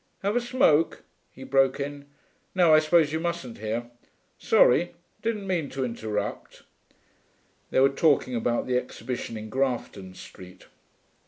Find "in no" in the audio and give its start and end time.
1.79-2.73